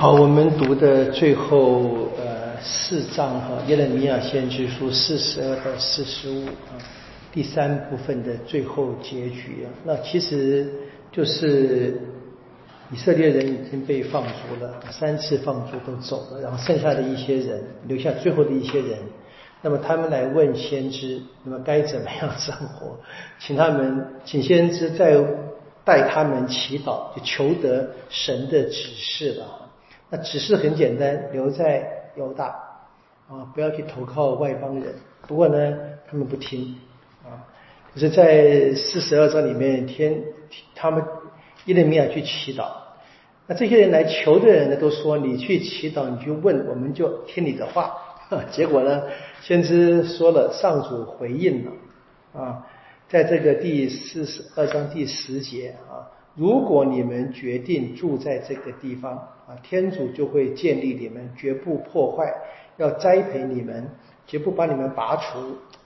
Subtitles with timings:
[0.00, 6.78] 好，我们读的最后呃四章哈，耶利米亚先知书四十二到四十五啊，
[7.32, 10.72] 第三部分的最后结局啊，那其实
[11.10, 12.00] 就是
[12.92, 19.00] 以色列人已经被放逐了，三次放逐都走了，然后剩下的一些人留下最后的一些人，
[19.62, 22.96] 那么他们来问先知，那么该怎么样生活？
[23.40, 25.16] 请他们，请先知再
[25.84, 29.64] 带他们祈祷，就求得神的指示了。
[30.10, 32.46] 那指示很简单，留在犹大
[33.28, 34.94] 啊，不要去投靠外邦人。
[35.26, 35.78] 不过呢，
[36.10, 36.76] 他们不听
[37.24, 37.44] 啊。
[37.94, 40.22] 就是在四十二章里面，天
[40.74, 41.04] 他们
[41.64, 42.70] 伊利米亚去祈祷，
[43.46, 47.94] 那这些人来求的人呢，都说你去祈祷，你去问，我们就听你的话。
[48.50, 49.02] 结果呢，
[49.40, 51.72] 先知说了，上主回应了
[52.34, 52.66] 啊，
[53.08, 56.08] 在这个第四十二章第十节啊。
[56.38, 59.12] 如果你们决定住在这个地方
[59.48, 62.32] 啊，天主就会建立你们，绝不破坏，
[62.76, 63.90] 要栽培你们，
[64.24, 65.38] 绝不把你们拔除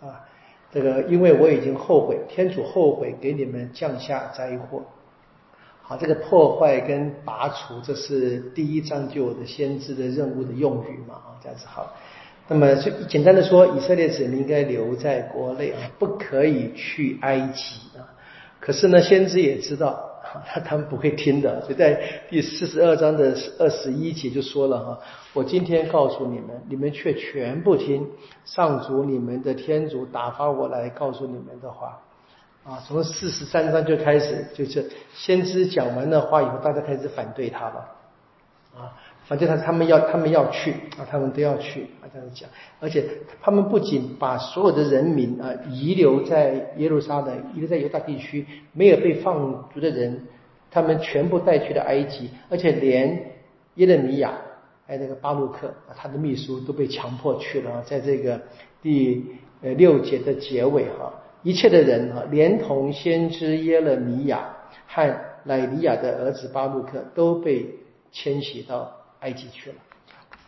[0.00, 0.24] 啊。
[0.72, 4.84] 这个，因为我已经后悔，天主后悔给你们降下灾祸。
[5.82, 11.92] 好，这个破坏跟拔除，这是第一章就有的先知的任务的用语嘛啊，这样子好。
[12.46, 18.14] 那么就简单的说，以色列子民应该留在国内啊，不可以去埃及啊。
[18.60, 20.12] 可是呢，先知也知道。
[20.44, 21.94] 他他们不会听的，所以在
[22.28, 24.98] 第四十二章的二十一节就说了哈，
[25.32, 28.06] 我今天告诉你们，你们却全部听
[28.44, 32.00] 上主你们的天主打发我来告诉你们的话
[32.64, 37.88] 啊，从四十三章就开始，就是先知讲完的话以后，大家开始反对他了
[38.76, 38.92] 啊。
[39.26, 42.48] 反正他他们要他们要去啊，他们都要去啊，这样讲。
[42.78, 43.04] 而且
[43.42, 50.22] 他们不仅把所有的人民啊遗留在耶路撒冷，遗留在犹大地区，没有被放逐的人，
[50.70, 53.32] 他们全部带去了埃及，而且连
[53.74, 54.32] 耶勒米亚
[54.86, 57.82] 还有那个巴鲁克啊，他的秘书都被强迫去了。
[57.82, 58.40] 在这个
[58.80, 59.24] 第
[59.60, 61.12] 呃六节的结尾哈，
[61.42, 64.56] 一切的人啊，连同先知耶勒米亚
[64.86, 65.12] 和
[65.42, 67.66] 乃尼亚的儿子巴鲁克都被
[68.12, 68.92] 迁徙到。
[69.26, 69.76] 埃及去了，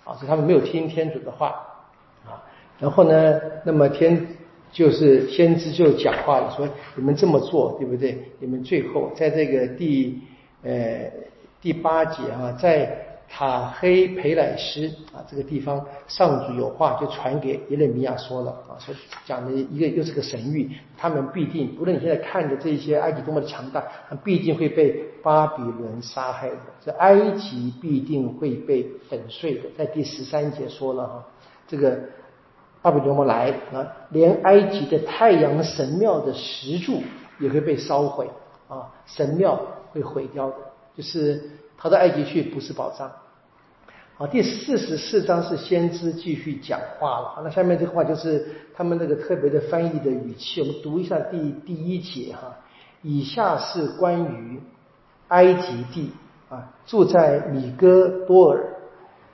[0.04, 1.66] 啊，所以他们没有听天主的话，
[2.24, 2.38] 啊，
[2.78, 4.24] 然后呢，那么天
[4.70, 8.30] 就是先知就讲话了，说你们这么做对不对？
[8.38, 10.22] 你们最后在这个第
[10.62, 11.10] 呃
[11.60, 13.07] 第八节啊，在。
[13.30, 18.94] 塔黑培乃斯啊，这个地方上主有话就传给耶利米亚说了啊，说
[19.26, 29.68] 讲的一个又是个神谕，他们必定，无论你现在看的这些埃及多么的强大，他必定会被巴比伦杀害的，这埃及必定会被粉碎的。
[29.76, 31.26] 在第十三节说了哈，
[31.68, 32.00] 这个
[32.80, 37.02] 巴比伦么来啊，连埃及的太阳神庙的石柱
[37.38, 38.26] 也会被烧毁
[38.68, 39.60] 啊，神庙
[39.92, 40.56] 会毁掉的，
[40.96, 41.50] 就是。
[41.78, 43.10] 逃到埃及去不是宝藏。
[44.16, 47.40] 好，第四十四章是先知继续讲话了。
[47.44, 52.56] 那下面这个话就是他们那个特别的翻译的语气，我们读一下第第一节哈。
[53.02, 54.60] 以下是关于
[55.28, 56.10] 埃及地
[56.48, 58.74] 啊，住在米戈多尔、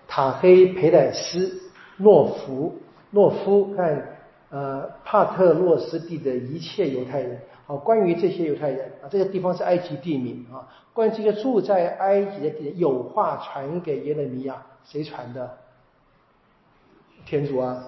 [0.06, 1.50] 塔黑培莱斯、
[1.97, 2.78] 诺夫、
[3.11, 4.13] 诺夫看
[4.54, 7.41] 呃帕特洛斯地的一切犹太人。
[7.66, 10.69] 好，关于这些犹太人啊，这个地方是埃及地名啊。
[10.92, 15.50] 关于这些住在埃及的地，有话传给耶勒米亚，谁传的？
[17.26, 17.82] 天主啊，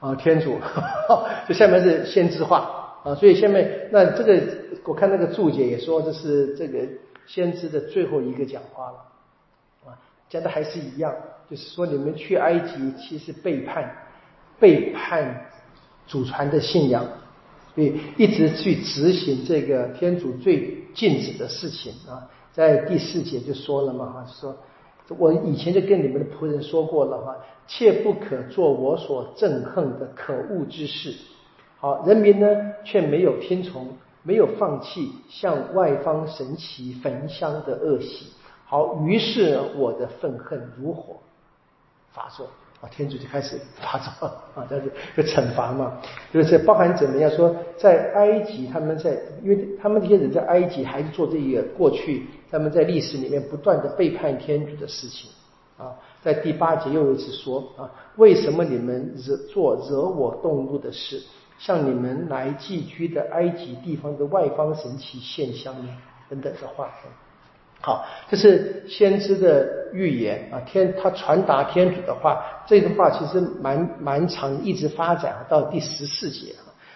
[0.00, 0.58] 啊，天主。
[1.48, 4.42] 这下面是先知话啊，所以下面那这个
[4.84, 6.80] 我看那个注解也说这是这个
[7.26, 8.98] 先知的最后一个讲话了
[9.86, 9.96] 啊，
[10.28, 11.14] 讲的还是一样，
[11.48, 13.88] 就是说你们去埃及其实背叛
[14.58, 15.46] 背叛
[16.06, 17.04] 祖传的信仰。
[17.74, 24.56] 所以一直去执行这个天主最禁止的事情啊，在第四节就说了嘛哈，说
[25.18, 27.36] 我以前就跟你们的仆人说过了哈，
[27.66, 31.14] 切不可做我所憎恨的可恶之事。
[31.78, 32.46] 好，人民呢
[32.82, 33.88] 却没有听从，
[34.22, 38.28] 没有放弃向外方神奇焚香的恶习。
[38.64, 41.16] 好，于是我的愤恨如火
[42.14, 42.48] 发作。
[42.80, 45.98] 啊，天主就开始发作啊，这是就惩罚嘛，
[46.32, 55.30] 就是包含怎么样说，在埃及他们在，因为他们这些人在埃及还是做这个过去他们在历史里面不断的背叛天主的事情
[55.78, 61.22] 啊，在第八节又一次说啊，为什么你们惹做惹我动怒的事，
[61.58, 65.88] 向你们来寄居的埃及地方的外方神奇现象呢？
[66.28, 66.90] 等等的话。
[67.80, 76.54] 好，这是先知的预言啊，天他传达天主的话，这个话其实蛮蛮长，一直发展到第十四节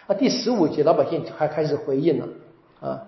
[0.08, 2.28] 啊，第十五节老百姓还开始回应了
[2.80, 3.02] 啊，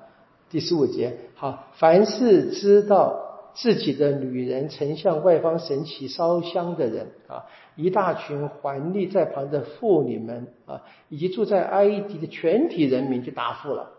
[0.49, 7.45] 第十五节好，凡是知道自己的女人曾向外方神奇烧香的人啊，
[7.75, 13.91] 一大群环立在旁的妇女们啊，以及住在埃及的全体人民就答复了，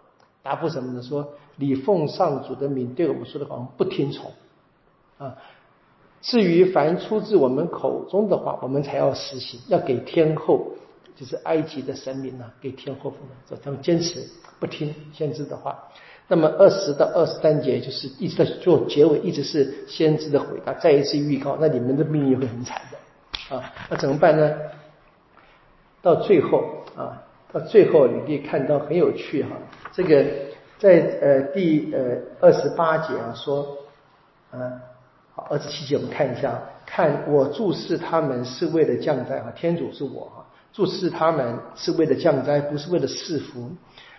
[0.43, 1.01] 答复什么呢？
[1.01, 4.31] 说你奉上主的名对我们说的话我们不听从
[5.17, 5.35] 啊。
[6.21, 10.67] 至于凡出自我们口中的话，我们才要实行，要给天后，
[11.15, 13.17] 就是埃及的神明呢，给天后服
[13.49, 13.57] 的。
[13.63, 14.25] 他们坚持
[14.59, 15.77] 不听先知的话。
[16.29, 23.73] 那么二十到二十三节就是一直在做结尾，一直是先知的回答，再一次预告，那你们的命运会很惨的啊！
[23.89, 24.55] 那怎么办呢？
[26.01, 26.63] 到最后
[26.95, 27.21] 啊，
[27.53, 29.51] 到最后你可以看到很有趣哈，
[29.93, 30.25] 这个
[30.77, 33.77] 在呃第呃二十八节啊说，
[34.51, 34.81] 嗯。
[35.35, 43.71] 好，二十七节我们看一下，看我注视他们是为了降灾啊，天主是我哈，注视他们是为了降灾，不是为了赐福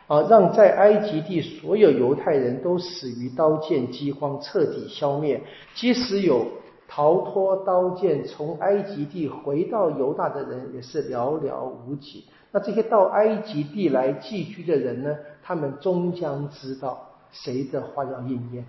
[0.09, 5.41] 啊，让在埃及地所有犹太人都死于刀剑饥荒，彻底消灭。
[5.77, 6.45] 即使有
[6.89, 12.25] 逃脱刀剑从埃及地回到犹大的人，也是寥寥无几。
[12.55, 15.17] 那这些到埃及地来寄居的人呢？
[15.43, 18.65] 他们终将知道谁的话要应验。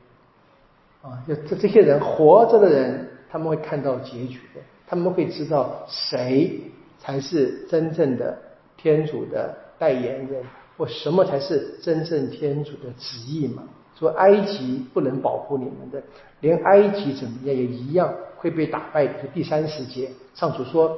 [1.03, 6.59] 啊，就这这些人活着的人，他们会看到结局的，他们会知道谁
[6.97, 8.35] 才是真正的
[8.75, 10.43] 天主的代言人，
[10.77, 13.61] 或什么才是真正天主的旨意嘛？
[13.99, 16.01] 说埃及不能保护你们的，
[16.41, 19.05] 连埃及怎么样也一样会被打败。
[19.05, 20.97] 就第三十节，上主说：“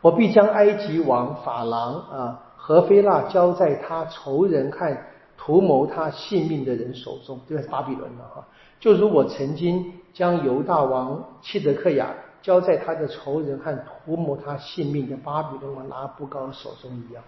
[0.00, 4.96] 我必将埃及王法郎啊和菲腊交在他仇人和
[5.36, 8.44] 图谋他性命的人手中，就是巴比伦了哈。”
[8.78, 13.72] 就如我曾经将犹大王契德克雅交在他的仇人和
[14.04, 17.24] 图谋他性命的巴比伦王拿布高手中一样，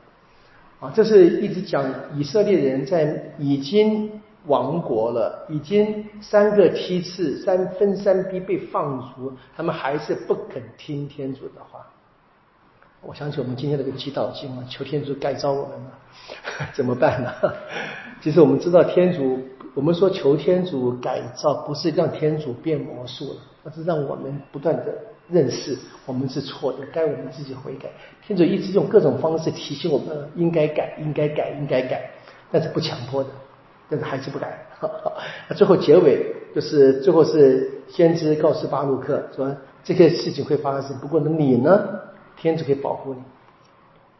[0.78, 11.86] 啊，这是一直讲以色列人在已经亡国了，已经三个梯次三分三批被放逐，他们还是不肯听天主的话。
[13.02, 17.32] 我想起我们今天那个祈祷经啊，求天主改造我们了， 怎么办呢？
[18.20, 19.38] 其实我们知道天主。
[19.74, 24.86] 我们说求天主改造，不是让天主变魔术了，而是让我们不断的
[25.28, 27.88] 认识我们是错的，该我们自己悔改。
[28.26, 32.10] 天主一直用各种方式提醒我们应该改，应该改，应该改，
[32.50, 33.30] 但是不强迫的，
[33.88, 34.66] 但是还是不改。
[35.48, 39.54] 那 最后结尾就是最后是先知告诉巴鲁克说
[39.84, 41.88] 这个事情会发生，不过呢你呢，
[42.38, 43.20] 天主可以保护你。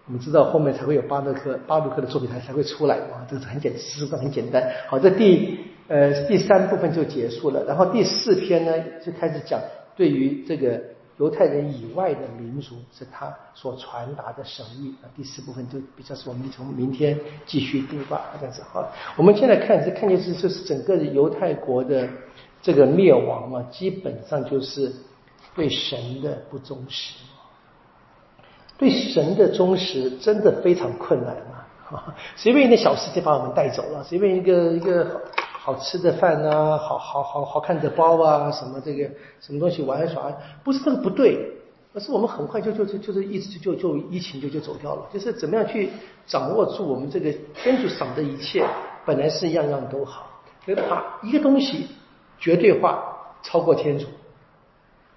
[0.07, 4.67] 我们知道后面才会有巴洛克，巴洛克的作品才才会出来啊，这是很简，事实上很简单。
[4.89, 8.73] 好，这第呃第三部分就结束了，然后第四篇呢
[9.05, 9.61] 就开始讲
[9.95, 10.83] 对于这个
[11.19, 14.95] 犹太人以外的民族是他所传达的神意。
[15.03, 18.63] 啊，第四部分就比较是我们从明天继续对话这样子。
[18.63, 22.09] 好，我们现在看是看见是就是整个犹太国的
[22.63, 24.91] 这个灭亡嘛，基本上就是
[25.55, 27.19] 对神的不忠实。
[28.79, 31.37] 对神的忠实真的非常困难
[31.91, 32.15] 啊！
[32.37, 35.21] 随便一点小事就把我们带走了，随便一个一个
[35.53, 39.05] 好好吃的饭啊，好好好好看的包啊，什么这个
[39.39, 40.33] 什么东西玩耍，
[40.65, 41.39] 不是这个不对，
[41.93, 45.03] 而是我们很快就就就就是一直就就就疫情就就走掉了。
[45.13, 45.91] 就是怎么样去
[46.27, 48.65] 掌握住我们这个天主赏的一切，
[49.05, 50.41] 本来是样样都好，
[50.89, 51.87] 把一个东西
[52.39, 53.03] 绝对化
[53.43, 54.07] 超过天主。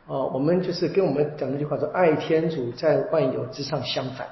[0.07, 4.27] 哦，我们就是跟我们讲那句话说，爱天主在万有之上相反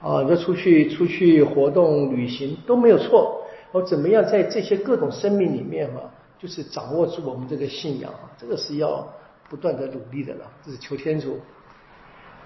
[0.00, 3.42] 啊，要出去出去活动旅行都没有错。
[3.72, 9.06] 哦，怎么样在这些各种生命里面啊，就是掌握住我们这个信仰啊，这个是要
[9.48, 10.46] 不断的努力的了。
[10.64, 11.38] 这是求天主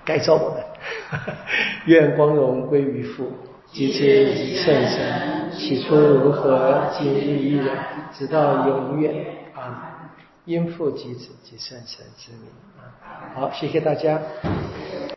[0.05, 0.63] 改造我们，
[1.87, 3.31] 愿光荣归于父，
[3.67, 10.02] 及子及圣神，起初如何，今日依然，直到永远啊。
[10.45, 14.21] 因父及子及上下之名啊好谢谢大家。